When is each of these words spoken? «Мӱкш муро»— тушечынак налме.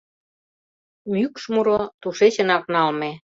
«Мӱкш 1.11 1.43
муро»— 1.53 1.81
тушечынак 2.01 2.63
налме. 2.73 3.11